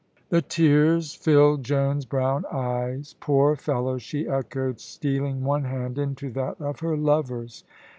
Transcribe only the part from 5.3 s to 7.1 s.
one hand into that of her